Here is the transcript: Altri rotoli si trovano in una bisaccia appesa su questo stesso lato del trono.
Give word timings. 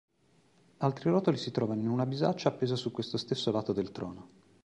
Altri 0.77 1.11
rotoli 1.11 1.37
si 1.37 1.51
trovano 1.51 1.81
in 1.81 1.87
una 1.87 2.07
bisaccia 2.07 2.49
appesa 2.49 2.75
su 2.75 2.89
questo 2.91 3.17
stesso 3.17 3.51
lato 3.51 3.71
del 3.71 3.91
trono. 3.91 4.29